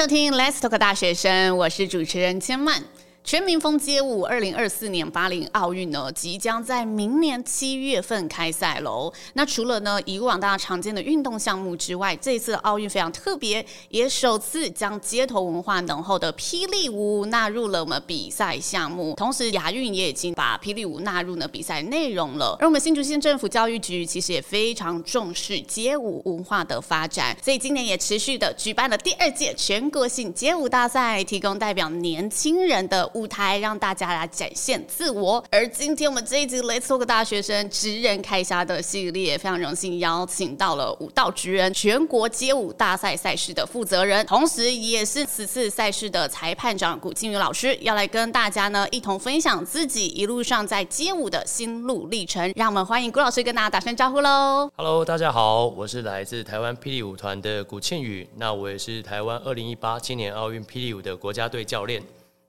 [0.00, 2.82] 收听 Let's Talk 大学生，我是主持人千曼。
[3.30, 9.12] 全民风街舞二零二四年巴黎奥运呢，即将在明年七月份开赛喽。
[9.34, 19.14] 那除了呢以往大家常见的运动项目之外，这次奥运非常特别，也首次将街头文化浓厚的霹雳舞纳入了我们比赛项目。
[19.14, 22.56] 同时，亚运也已经把霹雳舞纳入了比赛内容了。
[22.58, 33.08] 而我们新竹县政府教育局其实也非常重视街舞文化的发展，所以今年也持续的举办了第二届全国性街舞大赛，提供代表年轻人的。
[33.20, 52.50] 舞台让大家来展现自我，而今天我们这一集 Let's Talk 大学生职人开虾的系列，非常荣幸邀请到了舞蹈职人全国街舞大赛赛事的负责人，同时也是此次赛事的裁判长古庆宇老师，要来跟大家呢一同分享自己一路上在街舞的心路历程。
[52.56, 62.02] 让我们欢迎古老师跟大家打声招呼喽！Hello，大家好，我是来自台湾霹雳舞团的古庆宇，那我也是台湾二零一八青年奥运霹雳舞的国家队教练。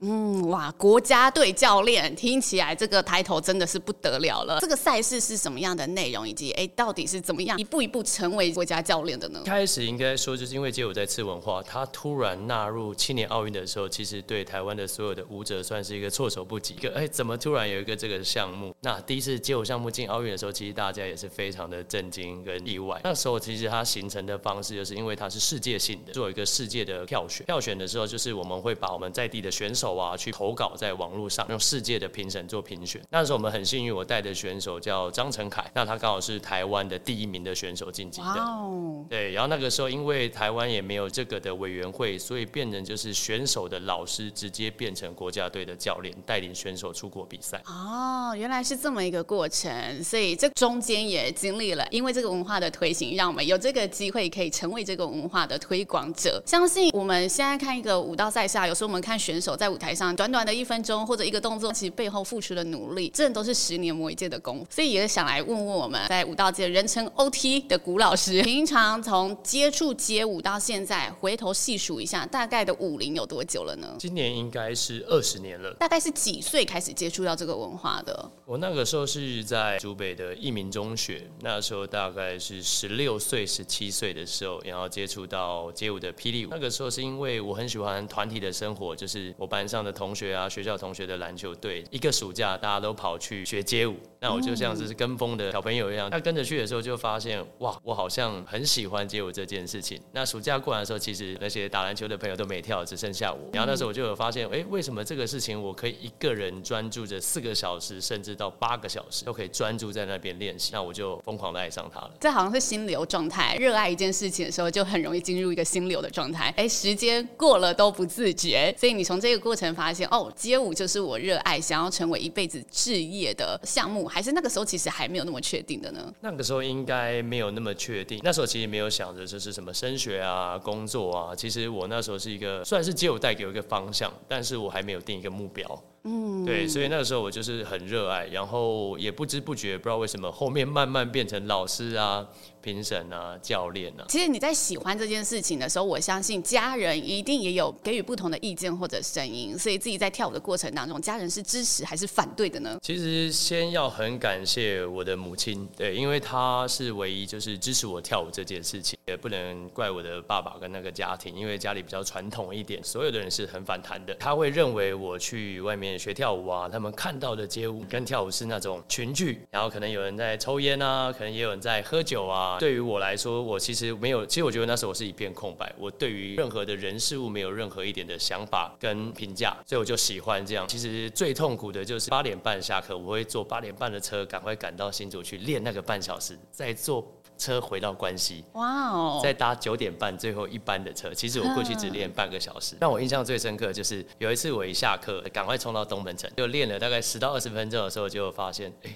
[0.04, 4.60] 嗯，哇，国家队教练听起来这个抬头真的是不得了了。
[4.60, 9.42] 这个赛事是什么样的内容，以及哎，到底是怎么样一步一步成为国家教练的呢？
[9.46, 16.74] 开始应该说，就是因为街舞在次文化，它突然纳入青年奥运的时候，其实对台湾的所有的舞者算是一个措手不及。
[16.74, 18.74] 一个哎，怎么突然有一个这个项目？
[18.82, 23.00] 那第一次街舞项目进奥运的时候，其实大家也是非常的震惊跟意外。
[23.04, 27.46] 那时候其实它形成的方式，就是因为它是世界性的，做一个世界的票选。
[27.46, 30.74] 票选的时候，就是我们会把我们在地的选手啊去投稿。
[30.76, 38.44] 在网络上用世界的评审做评选，那时候我们很幸运，我带的选手叫张成凯，那他刚好是台湾的第一名的选手晋级的。
[38.44, 39.06] Wow.
[39.10, 47.62] 对，然后那个时候因为台湾也没有这个的委员会，所以变成就是选手的老师直接变成国家队的教练，带领选手出国比赛。
[47.66, 56.42] 哦，oh, 原来是这么一个过程，所以这中间也经历了，因为这个文化的推行，让我们有这个机会可以成为这个文化的推广者。
[56.46, 60.62] 相信我们现在看一个舞蹈赛下，有时候我们看选手在舞台上短短的一。
[60.72, 64.68] 分钟或者一个动作，其实背后付出的努力，真的都是十年磨一剑的功夫。
[64.70, 73.96] 所以也想来问问我们，在舞蹈界人称 OT 的古老师，平常从接触街舞到现在，回头细数一下，大概的舞龄有多久了呢？
[74.00, 75.74] 今年应该是二十年了。
[75.74, 78.32] 大概是几岁开始接触到这个文化的？
[78.46, 86.50] 我那个时候是在竹北的一民中学，那时候大概是十六岁、十七岁的时候，然后接触到街舞的霹雳舞。
[86.50, 90.50] 那个时候是因为我很喜欢团体的生活，就是我班上的同学啊。
[90.52, 96.10] 学校同学的篮球队，一个暑假大家都跑去学街舞，那我就像是跟风的小朋友一样。
[96.12, 99.98] 那跟着去的时候就发现，哇，我好像很喜欢街舞这件事情。
[100.12, 103.50] 那暑假过完的时候，其实那些打篮球的朋友都没跳，只剩下我。
[103.54, 110.72] 然后那时候我就有发现，哎，为什么这个事情我可以一个人专注着四个小时，甚至到八个小时都可以专注在那边练习？
[110.74, 112.12] 那我就疯狂的爱上它了。
[112.20, 116.54] 这好像是心流状态，热爱一件事情的时候，就很容易进入一个心流的状态。
[116.58, 118.76] 哎，时间过了都不自觉。
[118.78, 126.14] 所以你从这个过过程发现，哦，街舞就是我热爱、想要成为一辈子置业的项目，还是那个时候其实还没有那么确定的呢？
[126.22, 128.22] 那个时候应该没有那么确定。
[128.24, 131.36] 那时候其实没有想着这是什么升学啊、工作啊。
[131.36, 135.84] 其实我那时候是一个，虽然是街舞带给我一个方向，但是我还没有定一个目标。
[136.04, 142.28] 嗯，对，所以那个时候我就是很热爱，然后也不知不觉不知道为什么后面慢慢变成老师啊。
[142.62, 149.58] 评审啊，教练啊，其实你在喜欢这件事情的时候，我相信家人一定也有给予不同的意见或者声音。
[149.58, 152.78] 所以自己在跳舞的过程当中，家人是支持还是反对的呢？
[152.84, 158.96] 其实先要很感谢我的母亲，对，因为她是唯一就是支持我跳舞这件事情。
[159.08, 164.14] 也不能怪我的爸爸跟那个家庭，因为家里比较传统一点，所有的人是很反弹的。
[164.20, 172.58] 他会认为我去外面学跳舞啊，他们看到的街舞跟跳舞是那种群聚，然后可能有人在抽烟啊，可能也有人在喝酒啊。
[172.60, 180.68] 对于我来说，我其实没有，其实我觉得那时候我是一片空白，我对于任何的人事物没有任何一点的想法跟评价，所以我就喜欢这样。
[180.68, 187.06] 其实最痛苦的就是八点半下课，我会坐八点半的车，赶快赶到新竹去练那个半小时，再坐
[187.38, 191.12] 车回到关西，哇哦，再搭九点半最后一班的车。
[191.12, 198.96] 其实我过去只练半个小时，让我印象最深刻就是有一次我一下课，赶快冲到东门城，就练了大概十到二十分钟的时候，就发现，哎，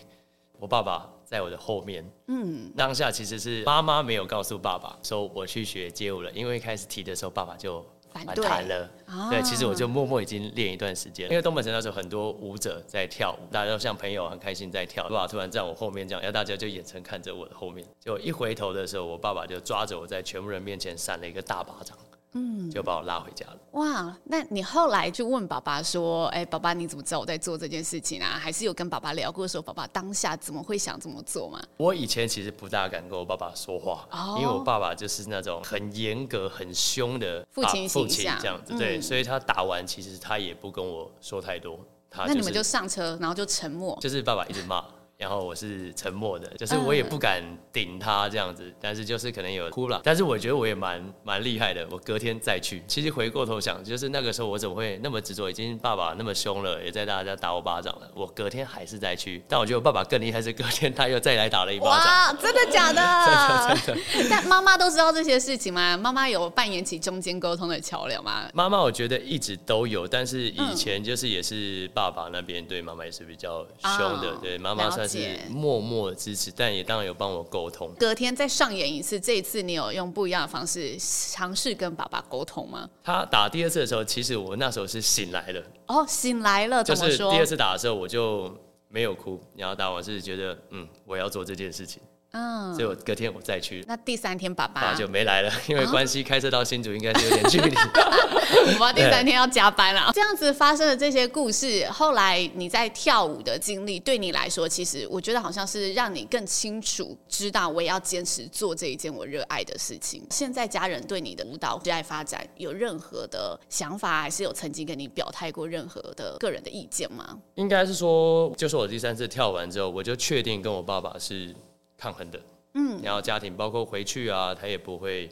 [0.60, 1.12] 我爸爸。
[1.26, 7.84] 在我的后面，嗯，当下其实是妈妈没有告诉爸爸说我去学街舞了，因为一开始提的时候爸爸就
[8.14, 8.88] 反弹了，
[9.32, 21.98] 对，其实我就默默已经练一段时间，因为东门城那时候很多舞者在跳舞，大家都像朋友很开心在跳，爸爸突然在我后面这样，然后大家就眼神看着我的后面，就一回头的时候，我爸爸就抓着我在全部人面前扇了一个大巴掌。
[22.36, 23.58] 嗯，就把我拉回家了。
[23.72, 31.62] 哇，那你后来就问爸爸说：“哎、欸，爸爸，你怎么知道我在做这件事情啊？”还是有跟爸爸聊过说，爸爸当下怎么会想这么做吗？
[31.78, 41.80] 我以前其实不大敢跟我爸爸说话，哦、因为我爸爸就是那种很严格、很凶的父亲形象这样子，对，嗯、所以他打完其实他也不跟我说太多。
[42.10, 44.84] 他那你们就上车，然后就沉默，就是爸爸一直骂。
[45.17, 47.41] 然后我是沉默的，就是我也不敢
[47.71, 50.01] 顶他这样子，但是就是可能有哭了。
[50.03, 52.83] 但是我觉得我也蛮蛮厉害的，我隔天再去。
[52.85, 55.50] 其实回过头想，就是那个时候我怎么会那么执着？
[55.50, 59.41] 已经爸爸那么凶了，也在大家打我巴掌了，我隔天还是再去。
[59.47, 62.06] 但我觉得我爸爸更厉害，是隔天他又再来打了一巴掌。
[62.06, 63.01] 哇，真的假的？
[63.85, 64.27] 真的真的。
[64.29, 65.95] 但妈妈都知道这些事情吗？
[65.95, 68.50] 妈妈有扮演起中间沟通的桥梁吗？
[68.53, 73.65] 妈妈我觉得一直都有，但是以前就是也是爸爸那边对妈妈也是比较
[73.97, 75.05] 凶的，对妈妈算。
[75.07, 77.94] 是默默的支持，但也当然有帮我沟通。
[78.00, 82.90] 隔天再上演一次，这一次你有用不一样的方式尝试跟爸爸沟通吗？
[83.04, 85.63] 他打第二次的时候，其实我那时候是醒来了。
[85.88, 87.10] 哦，醒来了，怎么说？
[87.10, 88.56] 就是第二次打的时候，我就
[88.88, 92.01] 没有哭，然后打完是觉得，嗯，我要做这件事情。
[92.36, 93.82] 嗯，所以我隔天我再去。
[93.88, 97.74] 那第三天爸爸，爸就没来了，因为关系开车到新竹应该是有点距离。
[98.76, 100.12] 我爸第三天要加班了。
[100.14, 110.22] 这样子发生的这些故事，后来你在跳舞的经历，对你来说，其实我觉得好像是让你更清楚知道，我也要坚持做这一件我热爱的事情。
[110.30, 117.38] 现在家人对你的舞蹈热爱发展有任何的想法，还是有曾经跟你表态过任何的个人的意见吗？
[117.56, 121.56] 应该是说，就是我第三次跳完之后，我就确定跟我爸爸是。
[121.97, 122.39] 抗衡的，
[122.74, 125.30] 嗯，然后家庭包括回去啊，他也不会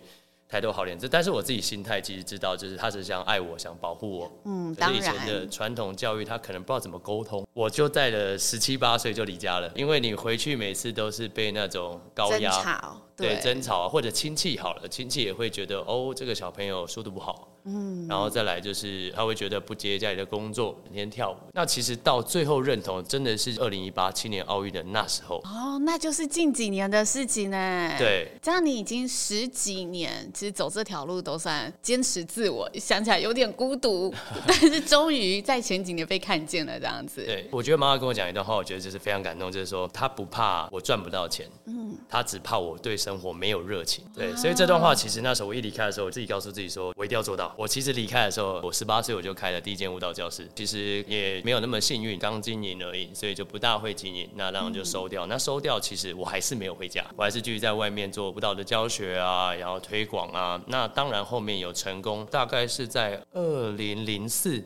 [0.54, 1.10] 太多好脸子。
[1.10, 4.32] 但是我自己心态其实知道，就是他是想爱我，想保护我。
[4.46, 5.00] 嗯，当然。
[5.00, 7.44] 以前的传统教育，他可能不知道怎么沟通。
[7.54, 17.50] 我就在了十七八岁就离家了，因为你回去每次都是被那种高压，对，争吵啊，或者亲戚好了，亲戚也会觉得哦，这个小朋友书读不好。
[17.66, 21.36] 嗯，然后再来就是他会觉得不接家里的工作，整天跳舞。
[21.54, 25.38] 那其实到最后认同，真的是二零一八青年奥运的那时候。
[25.46, 27.96] 哦，那就是近几年的事情呢。
[27.98, 34.14] 对，这样你已经十几年，其实走这条路都算坚持自我，想起来有点孤独，
[34.46, 37.24] 但是终于在前几年被看见了这样子。
[37.24, 44.04] 对，我觉得妈妈跟我讲一段话，我觉得就是非常感动，就是说她不怕我赚不到钱，嗯，她只怕我对生活没有热情。
[44.14, 47.56] 对，所以这段话其实那时候我一离开的时候，我自己告诉自己说，我一定要做到。
[47.58, 55.26] 我其实离开的时候，我十八岁我就开了第一间舞蹈教室，其实也没有那么幸运，刚经营而已，所以就不大会经营，那然后就收掉。
[55.26, 60.62] 那收掉，其实我还是没有回家，我还是继续在外面做舞蹈的教学啊，然后推广啊。
[60.68, 64.64] 那当然后面有成功，大概是在二零零四，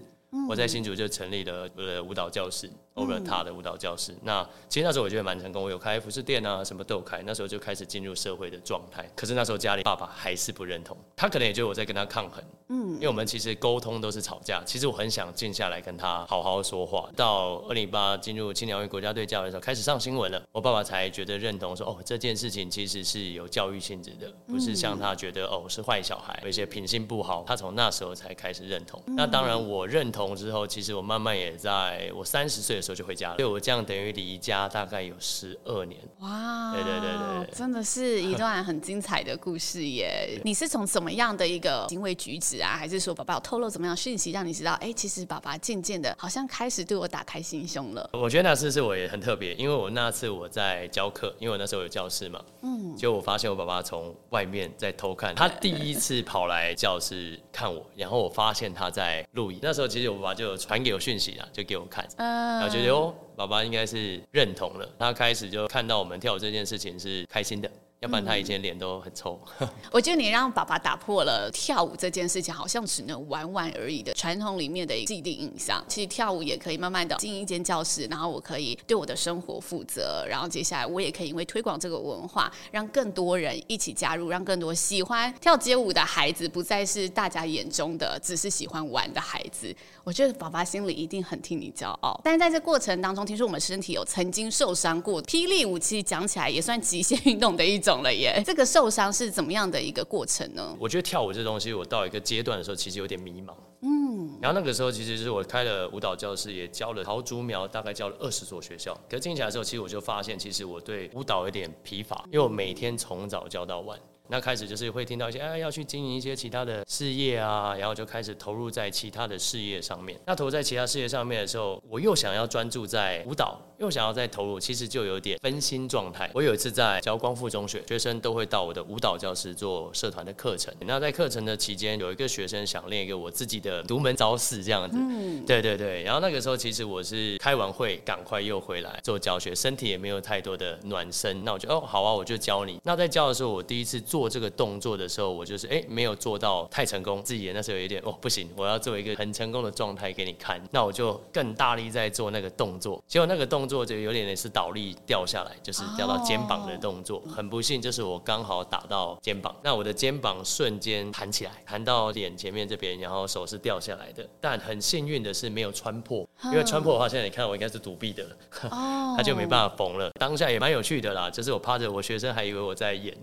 [0.49, 2.69] 我在新竹就成立了我的舞蹈教室。
[2.97, 7.21] Over 他的舞蹈教室，那其实那时候我觉得蛮成功，我有开服饰店啊，什么都有开。
[7.25, 9.09] 那时候就开始进入社会的状态。
[9.15, 12.43] 可是那时候家里爸爸还是不认同，他可能也觉得我在跟他抗衡。
[12.69, 14.61] 嗯，因为我们其实沟通都是吵架。
[14.65, 17.09] 其实我很想静下来跟他好好说话。
[17.15, 27.45] 到二零一八进入青年奥运国家队教练的时候，开始上新闻了，我爸爸才觉得认同说，说哦这件事情其实是有教育性质的，不是像他觉得哦是坏小孩，有一些品性不好。
[27.47, 29.01] 他从那时候才开始认同。
[29.15, 33.35] 那当然我认同之后，其实我慢慢也在我三十岁的时候就回家了。
[33.35, 35.99] 对，我这样等于离家大概有十二年。
[36.19, 37.09] 哇，对对对
[37.45, 40.39] 对，真的是一段很精彩的故事耶！
[40.45, 44.73] 你是从什么样的一个行为举止啊，还是说爸爸有透露怎么样讯息让你知道？
[44.75, 48.09] 哎，其实爸爸渐渐的好像开始对我打开心胸了。
[48.13, 59.59] 我觉得那次是我也很特别，因为我那次我在教课，因为我那时候有教室嘛，嗯，结果我发现我爸爸从外面在偷看，他第一次跑来教室看我，然后我发现他在录影。
[59.61, 63.13] 那时候其实我爸爸就传给我讯息啊，就给我看，嗯，然后觉得哦。
[63.35, 67.69] 爸爸应该是认同了，他开始就看到我们跳舞这件事情是开心的。
[67.99, 69.39] 要不然他以前脸都很臭。
[69.91, 75.83] 我觉得你让爸爸打破了跳舞这件事情好像只能玩玩而已的传统里面的既定印象。
[75.87, 89.75] 其实跳舞也可以慢慢的经营一间教室，然后我可以对我的生活负责，然后接下来我也可以因为推广这个文化，让更多人一起加入，让更多喜欢跳街舞的孩子不再是大家眼中的只是喜欢玩的孩子。
[90.03, 92.19] 我觉得爸爸心里一定很替你骄傲。
[92.23, 97.86] 但是在这过程当中，听说我们身体有曾经受伤过，霹雳舞其实讲起来也算极限运动的一种。
[97.87, 100.75] 懂了耶，这个受伤是怎么样的一个过程呢？
[100.77, 103.53] 我觉得跳舞这东西，我到一个阶段的时候，其实有点迷茫。
[103.81, 108.93] 嗯，然后那个时候，其实是我开了舞蹈教室，也教了桃竹苗，大概教了二十所学校。
[109.09, 113.97] 可是进起来的时候，其实我就发现，其实我对舞蹈有点疲乏，因为我每天从早教到晚。
[114.29, 120.19] 那开始就是会听到一些，哎，要去经营一些其他的事业啊，然后就开始投入在其他的事业上面。
[120.25, 123.57] 那投入在其他事业上面的时候，我又想要专注在舞蹈。
[123.79, 126.29] 又想要再投入，其实就有点分心状态。
[126.33, 130.73] 我有一次在教光复中学，学生都会到我的舞蹈教室做社团的课程。
[130.81, 134.97] 那在课程的期间，有一个学生想练一个我自己的独门招式，这样子。
[134.99, 136.01] 嗯，对对对。
[136.03, 141.43] 然后那个时候，其实我是开完会赶快又回来做教学，身体也没有太多的暖身。
[141.43, 142.79] 那我就哦好啊，我就教你。
[142.83, 150.59] 那在教的时候，我第一次做这个动作的时候，我就是哎没有做到太成功，自己也那时候有一点哦不行，我要做一个很成功的状态给你看。
[150.71, 157.21] 那我就更大力在做那个动作，结果那个动作就有点类似倒立掉下来，就是掉到肩膀的动作。
[157.35, 164.27] 很不幸，就是我刚好打到肩膀，那我的肩膀瞬间弹起来，弹到脸前面这边，然后手是掉下来的。
[164.39, 168.35] 但很幸运的是没有穿破，因为穿破的话，现在你看我应该是独臂的了，
[169.17, 170.11] 他就没办法缝了。
[170.19, 173.15] 当下也蛮有趣的啦，就是我趴着，我学生还以为我在演，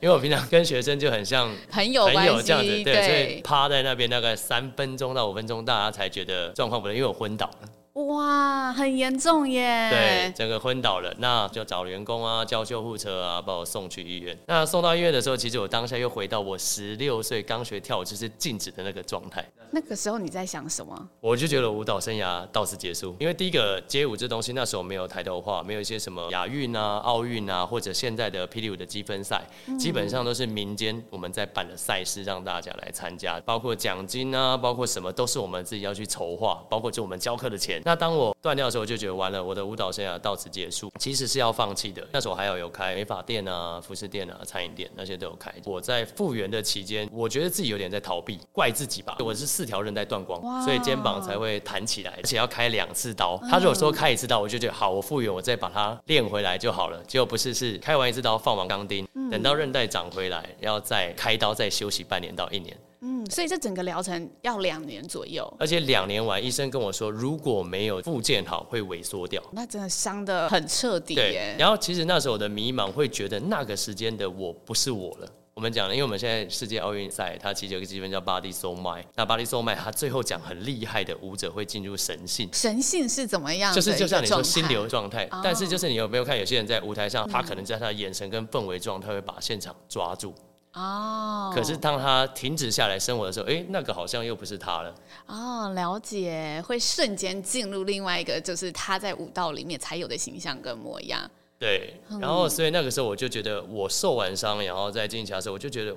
[0.00, 7.68] 因为我平常跟学生就很像很有很有这样子，对，对，所以趴在那边大概三分钟到五分钟，大家才觉得状况不对，因为我昏倒了。
[8.06, 9.88] 哇，很严重耶！
[9.90, 14.38] 对，整个昏倒了，那就找员工啊，叫救护车啊，把我送去医院。
[14.46, 19.44] 那送到医院的时候，其实我当下又回到我十六岁刚学跳舞就是静止的那个状态。
[19.70, 21.08] 那个时候你在想什么？
[21.20, 29.42] 我就觉得舞蹈生涯到此结束，因为第一个街舞这东西那时候没有抬头化，没有一些什么亚运啊、奥运啊，或者现在的霹雳舞的积分赛，
[29.76, 37.82] 基本上都是民间我们在办的赛事，让大家来参加，包括奖金啊，包括什么都是我们自己要去筹划，包括就我们教课的钱。
[37.88, 40.92] 那当我断掉的时候，我就觉得完了，我的舞蹈生涯到此结束。
[40.98, 42.06] 其实是要放弃的。
[42.12, 45.50] 那时候还要有开美发店啊、服饰店啊、餐饮店那些都有开。
[45.64, 49.16] 我在复原的期间，我觉得自己有点在逃避，怪自己吧。
[49.20, 53.40] 我是四条韧带断光，所以肩膀才会弹起来，而且要开两次刀。
[53.48, 57.02] 他如果说开一次刀，我就觉得好，我复原，我再把它练回来就好了。
[57.06, 62.76] 结果不是，是开完一次刀放完钢钉，等到韧带长回来，要再开刀再休息半年到一年。
[63.00, 69.42] 嗯，所以这整个疗程要两年左右，而且两年完，医生跟我说，如果没有复健好，会萎缩掉。
[69.52, 71.54] 那真的伤的很彻底耶。
[71.58, 75.28] 然后其实那时候我的迷茫，会觉得那个时间的我不是我了。
[75.54, 79.02] 我们讲了，因为我们现在世界奥运赛，它其实有个积分叫 Body Soul Mind。
[79.16, 82.48] 那 Body Soul Mind，它最后讲很厉害的舞者会进入神性。
[82.52, 83.74] 神性是怎么样？
[83.74, 90.32] 就是就像你说心流状态，但是就是你有没有看有些人在舞台上，他可能在他的眼神跟氛围状态会把现场抓住。
[90.74, 94.94] 哦，可是当他停止下来生活的时候，哎，那个好像又不是他了。
[95.26, 101.28] 哦，了解，会瞬间进入另外一个，就是他在舞蹈里面才有的形象跟模样。
[101.58, 105.96] 对，然后所以那个时候我就觉得，我受完伤，然后再进行的时候，我就觉得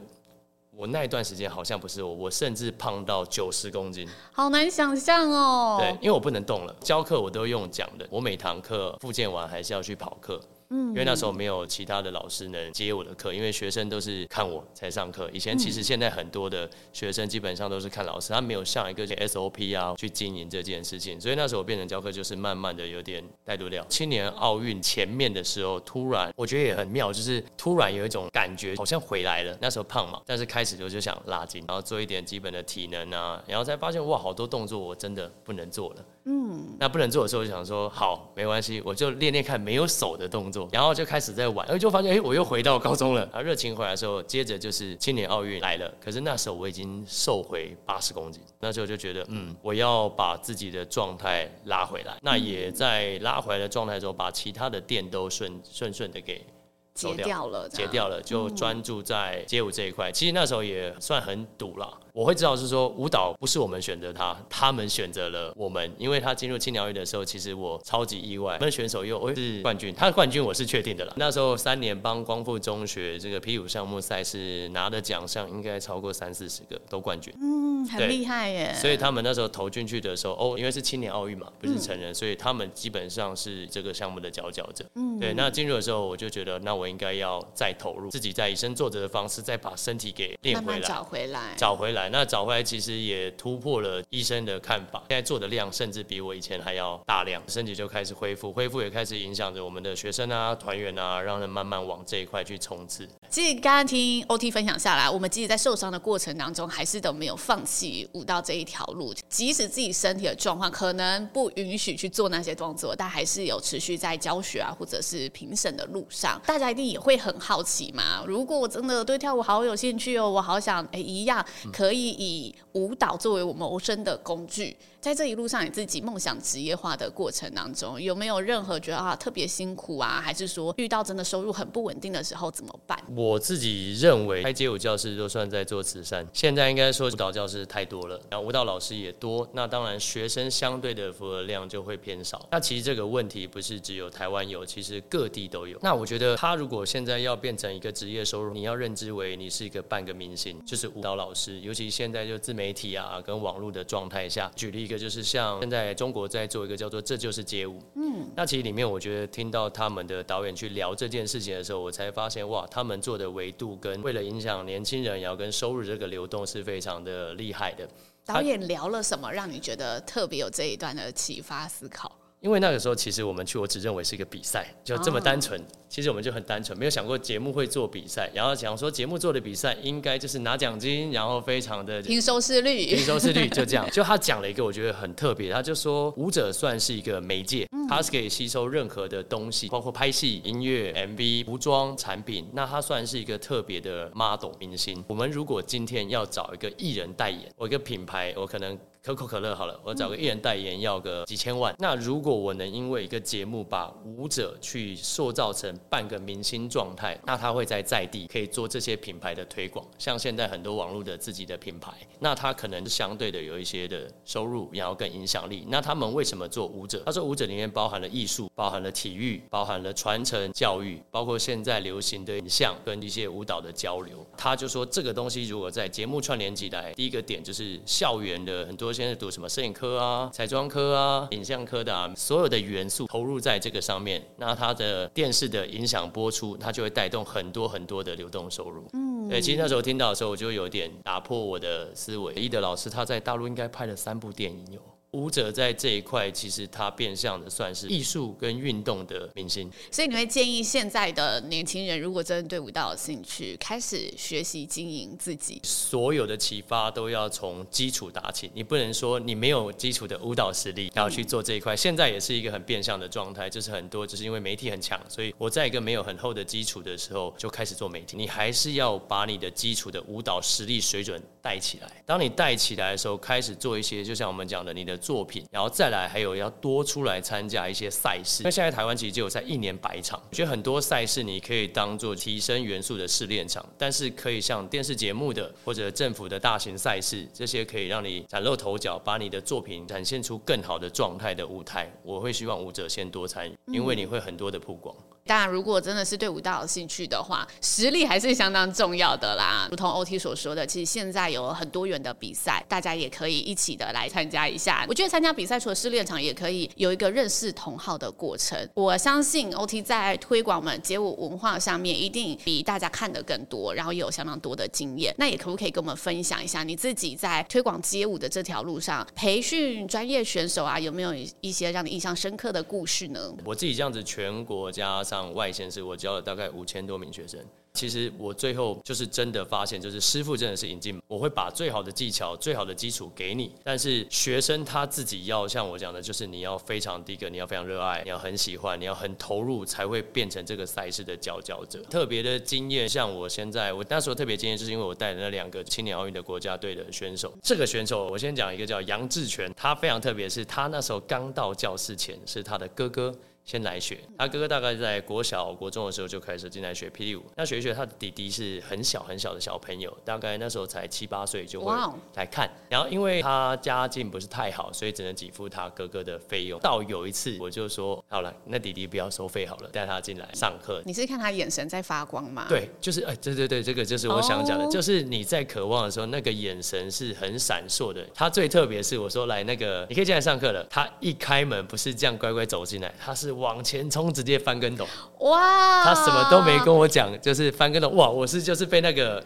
[0.75, 5.77] 我那一段时间好像不是我，我甚至胖到九十公斤，好难想象哦。
[5.79, 10.41] 对，因为我不能动了，教课我都用讲的，我每堂课复健完还是要去跑课。
[10.71, 15.29] 嗯，因为那时候没有其他的老师能接我的课，因为学生都是看我才上课。
[15.33, 21.19] 以前其实现在很多的学生基本上都是看老师，他没有像一个 SOP 啊去经营这件事情。
[21.19, 23.85] 所以那时候我变成教课就是慢慢的有点带不了。
[23.89, 29.57] 青年奥运前面的时候，突然我觉得也很妙，就是突然有一种感觉好像回来了。
[29.61, 36.05] 那时候胖嘛，但是开始就就想拉筋，然后做一点基本的体能啊，然后才发现哇，好多动作我真的不能做了。
[36.25, 43.27] 嗯，那不能做的时候，就想说好，没关系，我就练练看没有手的动作，然后就开始在玩，然后就发现哎，我又回到高中了。
[43.33, 45.91] 啊，热情回来的时候，接着就是青年奥运来了。
[45.99, 52.15] 可是那时候我已经瘦回八十公斤，那时候就觉得嗯，我要把自己的状态拉回来。
[52.21, 56.45] 那也在拉回来的状态中，把其他的店都顺 顺顺的给
[56.93, 60.11] 截掉了，截掉了，就专注在街舞这一块。
[60.11, 61.97] 其实那时候也算很赌了。
[62.13, 65.91] 我会知道是说舞蹈不是我们选择他，他们选择了我们。
[65.97, 68.55] 因为他进入青年奥运的时候，其实我超级意外。
[68.55, 71.13] 我们选手又是冠军，他的冠军我是确定的了。
[71.17, 78.73] 那时候三年帮光复中学这个霹雳舞项目赛事拿的奖项应该超过三四十个都冠军，嗯，很厉害耶。
[78.73, 84.83] 所以他们那时候投进去的时候，哦，因为是青年奥运嘛，不是成人，嗯，所以他们基本上是这个项目的佼佼者。
[84.95, 85.33] 嗯，对。
[85.33, 92.00] 那进入的时候，我就觉得那我应该要再投入，自己在以身作则的方式，再把身体给练回来，慢慢找回来，找回来。
[92.09, 92.81] 那找回来其实。
[92.81, 103.07] 其实也突破了医生的看法，现在做的量甚至比我以前还要大量，身体就开始恢复，恢复也开始影响着我们的学生啊、团员啊，让人慢慢往这一块去冲刺。
[103.29, 116.41] 其实刚刚听 OT 分享下来，我们即使在受伤的过程当中，还是都没有放弃舞蹈这一条路，即使自己身体的状况可能不允许去做那些动作，但还是有持续在教学啊，或者是评审的路上。
[116.47, 124.73] 大家一定也会很好奇嘛，如果我真的对跳舞好有兴趣哦，我好想哎一样可可以以舞蹈作为我谋生的工具。
[125.01, 132.97] 在这一路上，你自己梦想职业化的过程当中，有没有任何觉得啊特别辛苦啊，还是说遇到真的收入很不稳定的时候怎么办？
[133.13, 142.47] 我自己认为开街舞教室就算在做慈善，现在应该说舞蹈教室太多了，然后舞蹈老师也多，那当然学生相对的负荷量就会偏少。
[142.51, 145.77] 那其实这个问题不是只有台湾有，其实各地都有。
[145.81, 167.87] 那我觉得他如果现在要变成一个职业收入，你要认知为你是一个半个明星，就是舞蹈老师，尤其现在就自媒体啊跟网络的状态下，举例一个就是像现在中国在做一个叫做《这就是街舞》，嗯，那其实里面我觉得听到他们的导演去聊这件事情的时候，我才发现哇，他们做的维度跟为了影响年轻人，也要跟收入这个流动是非常的厉害的。
[168.23, 172.11] 导演聊了什么，让你觉得特别有这一段的启发思考？
[172.41, 175.63] 因为那个时候，其实我们去，我只认为是一个比赛，就这么单纯。
[175.87, 183.87] 其实我们就很单纯，没有想过节目会做比赛，然后想说节目做的比赛应该就是拿奖金，然后非常的听收视率，听收视率 就这样。
[183.91, 195.03] 就他讲了一个我觉得很特别，他就说舞者算是一个媒介，他是可以吸收任何的东西，包括拍戏、音乐、MV、服装、产品，那他算是一个特别的 model 明星。
[195.07, 198.75] 我们如果今天要找一个艺人代言，我一个品牌，我可能。
[199.03, 201.75] 可口可乐好了，我找个艺人代言要个几千万。
[201.79, 209.85] 那如果如果我能因为一个节目把舞者去塑造成半个明星状态，那他会在在地可以做这些品牌的推广。
[209.97, 215.65] 像现在很多网络的自己的品牌，那他可能相对的有一些的收入，然后更影响力。
[215.67, 217.03] 那他们为什么做舞者？
[217.05, 224.25] 他说舞者里面包含了艺术，包含了体育，包含了传承教育，包括现在流行的影像跟一些舞蹈的交流。
[224.37, 228.93] 他就说这个东西如果在节目串联起来，第一个点就是校园的很多。
[228.93, 238.85] 现在读什么摄影科啊、彩妆科啊、影像科的啊，所有的元素投入在这个上面，那它的电视的影响播出，它就会带动很多很多的流动收入。
[238.93, 242.35] 嗯，对，其实那时候听到的时候，我就有点打破我的思维。
[242.35, 244.79] 伊德老师他在大陆应该拍了三部电影有。
[245.11, 249.69] 舞者在这一块，其实他变相的算是艺术跟运动的明星。
[249.91, 255.59] 所以你会建议现在的年轻人，如果真的对舞蹈有兴趣，开始学习经营自己。
[255.63, 261.75] 所有的启发都要从基础打起，你不能说你没有基础的舞蹈实力，然后去做这一块。
[261.75, 268.15] 现在也是一个很变相的状态，就是很多就是因为媒体很强，所以我在一个没有很厚的基础的时候就开始做媒体。
[268.15, 271.91] 你还是要把你的基础的舞蹈实力水准带起来。
[272.05, 275.01] 当你带起来的时候，开始做一些，就像我们讲的，你的。
[275.01, 278.43] 作品，然后再来还有要多出来参加一些赛事。
[278.43, 291.91] 那现在台湾其实就有在一年百场，我觉得很多赛事你可以当做提升元素的试炼场，但是可以像电视节目的或者政府的大型赛事，这些可以让你崭露头角，把你的作品展现出更好的状态的舞台。
[292.03, 294.95] 我会希望舞者先多参与，因为你会很多的曝光。
[295.25, 299.67] 当然，如果真的是对舞蹈有兴趣的话，实力还是相当重要的啦。
[299.69, 304.85] 如同 OT 所说的，其实现在有很多元的比赛，大家也可以一起的来参加一下。
[304.87, 308.57] 我觉得参加比赛除了试炼场，也可以有一个认识同好的过程。
[308.73, 315.13] 我相信 OT 在推广们街舞文化上面，一定比大家看得更多，然后也有相当多的经验。
[315.17, 323.19] 那也可不可以跟我们分享一下你自己在推广街舞的这条路上，培训专业选手啊，有没有一些让你印象深刻的故事呢？
[323.45, 327.37] 我自己这样子全国加上外县市，我教了大概五千多名学生。
[327.73, 341.81] 其实我最后就是真的发现，就是师傅真的是引进，我会把最好的技巧、最好的基础给你，但是学生他自己要像我讲的，就是你要非常第一个，你要非常热爱，你要很喜欢，你要很投入，才会变成这个赛事的佼佼者。
[341.89, 347.33] 特别的经验，像我现在，我那时候特别经验，就是因为我带的那两个青年奥运的国家队的选手。
[347.41, 353.13] 这个选手，我先讲一个叫杨志全，他非常特别，是他那时候刚到教室前，是他的哥哥。
[353.43, 357.23] 先来学，他哥哥大概在国小、国中的时候就开始进来学霹雳舞。
[357.35, 361.75] 那学一学，他的弟弟是很小很小的小朋友，大概那时候才七八岁就会
[362.13, 362.49] 来看。
[362.69, 366.59] 然后因为他家境不是太好，所以只能给付他哥哥的费用。
[366.59, 370.81] 到有一次，我就说好了，那弟弟不要收费好了，带他进来上课。
[370.85, 372.45] 你是看他眼神在发光吗？
[372.47, 378.05] 对，就是哎，对对对，这个就是我想讲的，就是你在渴望的时候，那个眼神是很闪烁的。
[378.13, 380.65] 他最特别是我说来那个，你可以进来上课了。
[380.69, 383.30] 他一开门不是这样乖乖走进来，他是。
[383.31, 384.85] 往前冲，直接翻跟斗！
[385.19, 387.89] 哇，他什么都没跟我讲，就是翻跟斗。
[387.89, 389.23] 哇，我是就是被那个。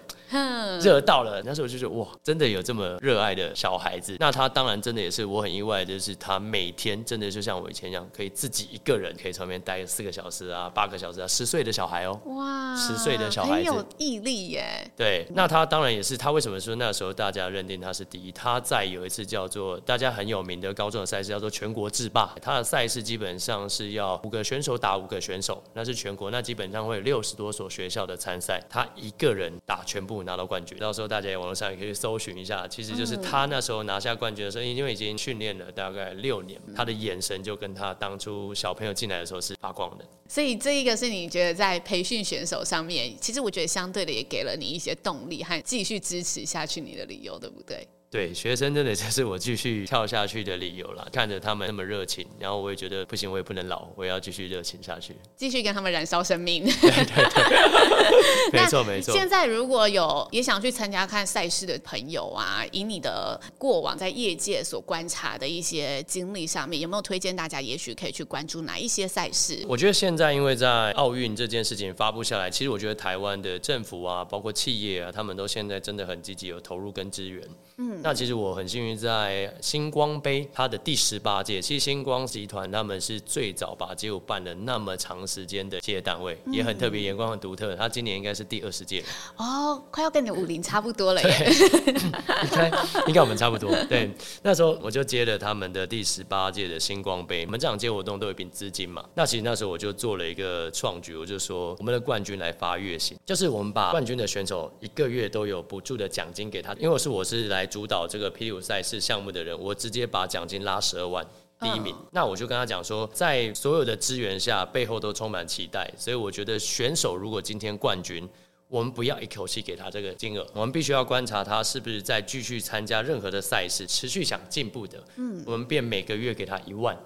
[0.81, 4.17] 热到了，那时候我就觉得哇，真的有这么热爱的小孩子。
[4.19, 11.27] 那他当然真的也是我很意外，就是他每天真的就像我以前一样，可以自己一个人可以从那边待四个小时啊，八个小时啊。
[11.27, 14.91] 十岁的小孩哦，哇，十岁的小孩子，很有毅力耶。
[14.97, 18.29] 对，那他当然也是他为什么说那时候大家认定他是第一？
[18.31, 30.77] 他在有一次叫做大家很有名的高中的赛事叫做全国制霸，他的赛事基本上是要五个选手打五个选手，那是全国，那基本上会有六十多所学校的参赛，他一个人打全部拿到冠军。
[30.77, 40.05] 到时候大家网络上也可以搜寻一下，其实就是他那时候拿下冠军的时候，因为已经训练了大概六年，他的眼神就跟他当初小朋友进来的时候是发光的。
[40.27, 47.87] 所以这一个是你觉得在培训选手上面，其实我觉得相对的也给了你一些动力和继续支持下去你的理由，对不对？
[48.15, 51.05] 对，学生真的就是我继续跳下去的理由了。
[51.11, 56.63] 看着他们那么热情，然后我也觉得不行，我也不能老，我也要继续热情下去，继续跟他们燃烧生命。
[56.63, 57.25] 对对
[58.51, 59.13] 对，没错没错。
[59.13, 69.61] 现在如果有也想去参加看赛事的朋友啊，以你的过往在业界所观察的一些经历上面，有没有推荐大家，也许可以去关注哪一些赛事？
[69.67, 77.43] 我觉得现在因为在奥运这件事情发布下来，其实我觉得台湾的政府啊，包括企业啊，他们都现在真的很积极，有投入跟支援。
[77.77, 78.01] 嗯。
[78.01, 87.75] 那其实我很幸运，在星光杯它的第十八届，其实星光集团他们是最早把街舞办了那么长时间的企业单位，也很特别，眼光很独特。
[87.75, 89.03] 他今年应该是第二十届
[89.37, 91.51] 哦，快要跟你五零差不多了耶。
[92.43, 92.71] 应该
[93.07, 93.75] 应该我们差不多。
[93.89, 94.09] 对，
[94.43, 97.45] 那时候我就接了他们的第十八届的星光杯。
[97.45, 111.25] 我们这场街活动都有一笔资金嘛，那其实那时候我就做了一个创举，我就说我们的冠军来发月薪，就是我们把冠军的选手一个月都有补助的奖金给他，因为我是我是来主导这个霹雳舞赛事项目的人，我直接把奖金拉十二万，
[111.59, 111.95] 第一名。
[112.11, 118.27] 那我就跟他讲说，在所有的资源下，背后都充满期待，所以我觉得选手如果今天冠军，
[118.67, 125.01] 我们不要一口气给他这个金额，我们必须要观察他是不是在继续参加任何的赛事，持续想进步的。
[125.17, 126.97] 嗯，我们便每个月给他一万，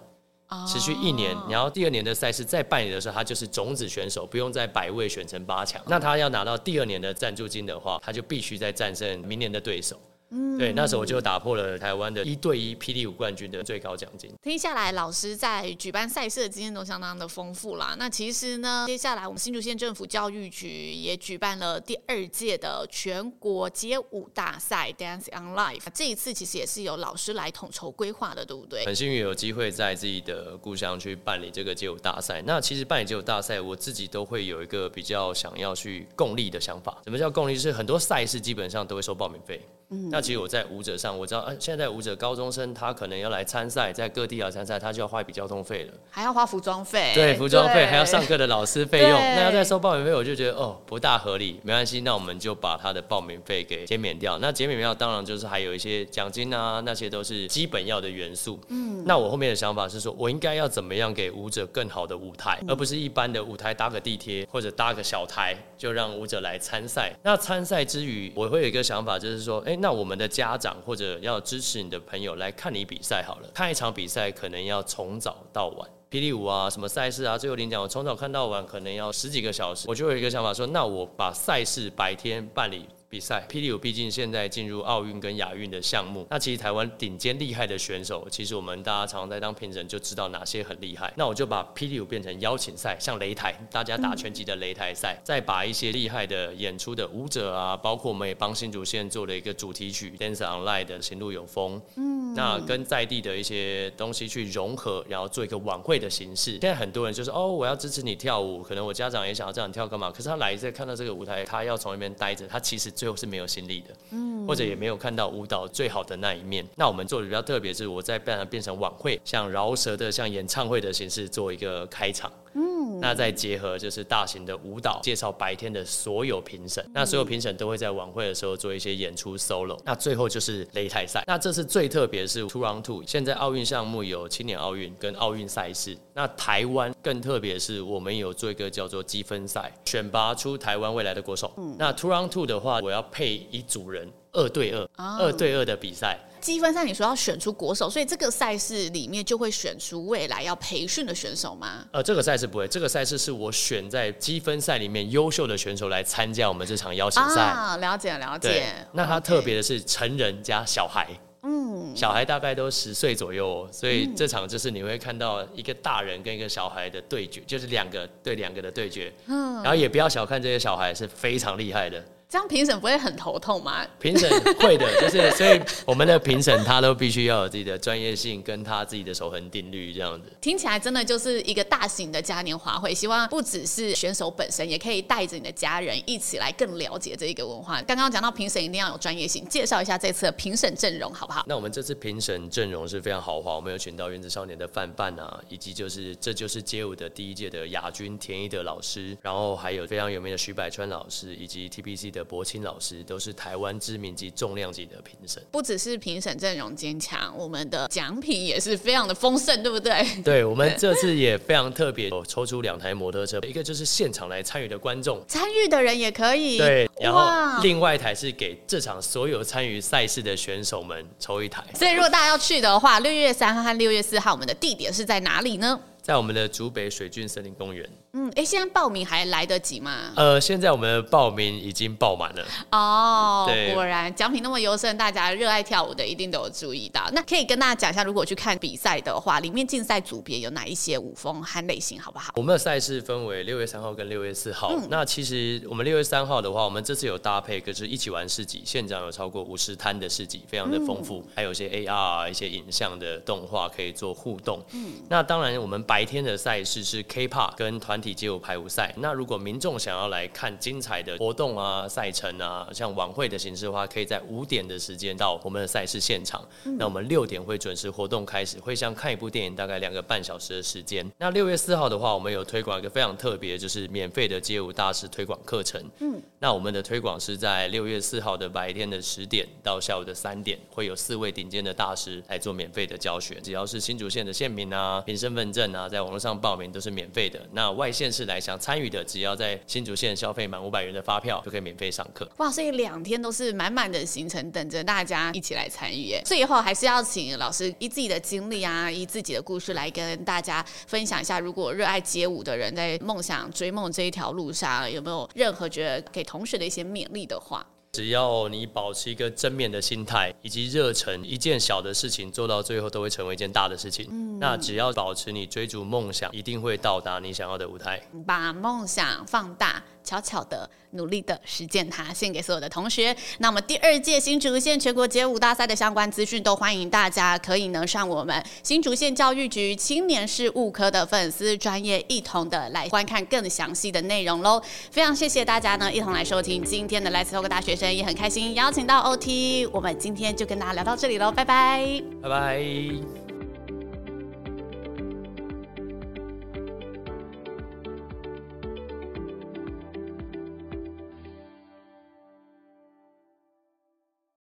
[0.65, 5.79] 持续一年，然后第二年的赛事再办理的时候，他就是种子选手，不用在百位选成八强。
[5.85, 9.99] 那他要拿到第二年的赞助金的话，他就必须再战胜明年的对手。
[10.31, 14.31] 嗯，对，那时候我就打破了台湾的一对一霹雳舞冠军的最高奖金。
[14.41, 17.95] 听下来，老师在举办赛事的经验都相当的丰富啦。
[17.97, 25.87] 那其实呢，接下来我们新竹县政府教育局也举办了第二届的全国街舞大赛 Dance on Life。
[25.93, 28.85] 这一次其实也是由老师来统筹规划的，对不对？
[28.85, 32.41] 很幸运有机会在自己的故乡去办理这个街舞大赛。
[32.45, 37.01] 那其实办理街舞大赛，我自己都会有一个比较想要去共利的想法。
[37.03, 37.55] 什么叫共利？
[37.55, 39.59] 就是很多赛事基本上都会收报名费。
[39.91, 51.59] 嗯，那其实我在舞者上，我知道，啊，现在舞者高中生他可能要来参赛，在各地要参赛，他就要花一笔交通费了，还要花服装费，对，服装费还要上课的老师费用，那要再收报名费，我就觉得哦，不大合理。
[51.63, 54.37] 没关系，那我们就把他的报名费给减免掉。
[54.37, 58.59] 那减免掉，当然就是还有一些奖金啊，那些都是基本要的元素。
[58.67, 67.11] 嗯，那我后面的想法是说，我应该要怎么样给舞者更好的舞台，而不是一般的舞台搭个地贴或者搭个小台就让舞者来参赛。
[67.23, 69.77] 那参赛之余，我会有一个想法，就是说，哎。
[69.79, 79.85] 那我们的家长或者要支持你的朋友来看你比赛好了，看一场比赛可能要从早到晚，霹雳舞啊，什么赛事啊，最后领奖，我从早看到晚，可能要十几个小时。
[79.87, 82.85] 我就有一个想法说，那我把赛事白天办理。
[83.09, 91.11] 比赛，霹雳舞毕竟现在进入奥运跟亚运的项目，那其实台湾顶尖厉害的选手，其实我们大家常常在当评审就知道哪些很厉害。
[91.17, 106.51] 那我就把霹雳舞变成邀请赛，像擂台，大家打拳击的擂台赛，再把一些厉害的演出的舞者啊，包括我们也帮新竹县做了一个主题曲《Dance Online》的行路有风，嗯，那跟在地的一些东西去融合，然后做一个晚会的形式。
[106.51, 110.11] 现在很多人就是哦，我要支持你跳舞，可能我家长也想要这样跳干嘛？
[110.11, 112.93] 可是他来这看到这个舞台，他要从那边待着，他其实。
[112.99, 116.67] 最后是没有心力的，嗯，或者也没有看到舞蹈最好的那一面。
[116.75, 122.31] 那我们做的比较特别，是我在变变成晚会，像饶舌的、像演唱会的形式做一个开场。
[122.53, 126.83] 嗯，那再结合就是大型的舞蹈，介绍白天的所有评审。
[126.91, 129.77] 那所有评审都会在晚会的时候做一些演出 solo。
[129.85, 131.23] 那最后就是擂台赛。
[131.27, 133.03] 那这次最特别是 two round two。
[133.05, 135.95] 现在奥运项目有青年奥运跟奥运赛事。
[136.15, 141.51] 那台湾更特别是，我们有做一个叫做积分赛，选拔出台湾未来的国手。
[141.57, 144.87] 嗯，那 two round two 的话，我要配一组人，二对二，
[145.19, 146.17] 二对二的比赛。
[146.39, 151.85] 积分赛，你说要选出国手，所以这个赛事里面就会选出未来要培训的选手吗？
[151.91, 157.41] 呃，这个赛事不会，这个赛事是我选在积分赛里面优秀的选手来参加我们这场邀请赛。
[157.41, 158.73] 啊，了解了解。
[158.93, 161.09] 那它特别的是成人加小孩，
[161.43, 169.11] 嗯，小孩大概都十岁左右，所以这场就是你会看到一个大人跟一个小孩的对决，就是两个对两个的对决。
[169.25, 172.01] 嗯，然后也不要小看这些小孩，是非常厉害的。
[172.31, 173.83] 这样评审不会很头痛吗？
[173.99, 180.31] 评审会的， 就是所以我们的评审他都必须要有自己的专业性，跟他自己的守恒定律这样子。
[180.39, 187.81] 听起来真的就是一个大型的嘉年华会，希望不只是选手本身，也可以带着你的家人一起来更了解这一个文化。
[187.81, 191.43] 刚刚讲到评审一定要有专业性，介绍一下这次的评审阵容好不好？
[191.47, 203.03] 那我们这次评审阵容是非常豪华，我们有请到原子少年的范范啊，以及就是这就是街舞的第一届的亚军田一德老师，然后还有非常有名的徐百川老师，以及 TBC 的柏青老师。
[203.09, 210.05] 都是台湾知名及重量级的评审，不只是评审阵容坚强，我们的奖品也是非常的丰盛，对不对？
[210.23, 216.57] 对，我们这次也非常特别，抽出两台摩托车，一个就是现场来参与的观众，参与的人也可以。
[216.57, 221.63] 对，然后另外一台是给这场所有参与赛事的选手们抽一台。
[221.73, 225.79] 所以如果大家要去的话，六月三号和六月四号，我们的地点是在哪里呢？
[226.01, 227.87] 在我们的竹北水郡森林公园。
[228.13, 230.11] 嗯，哎、欸，现在报名还来得及吗？
[230.15, 232.43] 呃，现在我们的报名已经报满了。
[232.71, 237.07] 哦，果然奖品那么优胜，大家热爱跳舞的一定都有注意到。
[237.13, 242.33] 那可以跟大家讲一下，如果去看比赛的话，里面竞赛组别有哪一些舞风和类型，好不好？
[242.35, 244.73] 我们的赛事分为六月三号跟六月四号。
[244.75, 254.59] 嗯、那其实我们六月三号的话，我们这次有搭配，可是一起玩市集，现场有超过五十摊的市集，非常的丰富，嗯、还有一些 AR 一些影像的动画可以做互动。
[254.73, 258.93] 嗯，那当然，我们白天的赛事是 K-pop 跟团体街舞排舞赛。
[258.97, 266.43] 那如果民众想要来看精彩的活动啊、赛程啊，像晚会的形式的话，可以在五点的时间到我们的赛事现场。
[266.65, 271.05] 嗯、那我们六点会准时活动开始，会像看一部电影，大概两个半小时的时间。
[271.17, 275.83] 那六月四号的话，我们有推广一个非常特别，就是免费的街舞大师推广课程。
[275.99, 283.35] 嗯，那我们的推广是在六月四号的白天的十点到下午的三点，会有四位顶尖的大师来做免费的教学。
[283.41, 287.39] 只要是新竹县的县民啊、凭身份证啊，在网络上报名都是免费的。
[287.51, 292.29] 那外县市来想参与的，只要在新竹县消费满五百元的发票，就可以免费上课。
[292.37, 296.21] 哇，所以两天都是满满的行程，等着大家一起来参与耶。
[296.25, 307.65] 最后还是要请老师以自己的经历啊，以自己的故事来跟大家分享一下，如果热爱街舞的人在梦想追梦这一条路上，有没有任何觉得给同学的一些勉励的话？
[307.91, 314.07] 只要你保持一个正面的心态以及热忱，一件小的事情做到最后都会成为一件大的事情。
[314.11, 317.99] 嗯，那只要保持你追逐梦想，一定会到达你想要的舞台。
[318.27, 319.83] 把梦想放大。
[320.09, 323.15] 悄悄的努力的实践它，献给所有的同学。
[323.37, 334.59] 那我们第二届新竹县全国街舞大赛的相关资讯，都欢迎大家可以呢上我们新竹县教育局青年事务科的粉丝专业，一同的来观看更详细的内容喽。
[334.89, 339.69] 非常谢谢大家呢，一同来收听今天的 Let's Talk 大学生，也很开心邀请到 OT。
[339.71, 343.28] 我们今天就跟大家聊到这里喽，拜拜，拜拜。